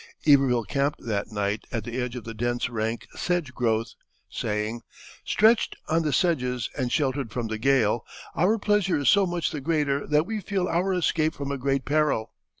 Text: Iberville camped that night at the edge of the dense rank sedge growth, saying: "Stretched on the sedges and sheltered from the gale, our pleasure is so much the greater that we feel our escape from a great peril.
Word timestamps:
Iberville 0.27 0.63
camped 0.63 1.05
that 1.05 1.31
night 1.31 1.65
at 1.71 1.83
the 1.83 2.01
edge 2.01 2.15
of 2.15 2.23
the 2.23 2.33
dense 2.33 2.71
rank 2.71 3.07
sedge 3.15 3.53
growth, 3.53 3.93
saying: 4.31 4.81
"Stretched 5.23 5.75
on 5.89 6.01
the 6.01 6.11
sedges 6.11 6.71
and 6.75 6.91
sheltered 6.91 7.31
from 7.31 7.49
the 7.49 7.59
gale, 7.59 8.03
our 8.35 8.57
pleasure 8.57 8.97
is 8.97 9.09
so 9.09 9.27
much 9.27 9.51
the 9.51 9.61
greater 9.61 10.07
that 10.07 10.25
we 10.25 10.39
feel 10.41 10.67
our 10.67 10.91
escape 10.91 11.35
from 11.35 11.51
a 11.51 11.57
great 11.59 11.85
peril. 11.85 12.33